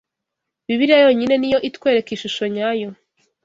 [0.67, 2.89] Bibiliya yonyine ni yo itwereka ishusho nyayo